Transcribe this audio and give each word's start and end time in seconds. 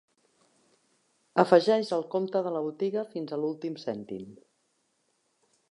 Afegeix 1.43 1.91
el 1.97 2.05
compte 2.15 2.41
de 2.49 2.55
la 2.57 2.63
botiga 2.69 3.07
fins 3.13 3.33
a 3.37 3.41
l'últim 3.43 3.77
cèntim. 3.87 4.35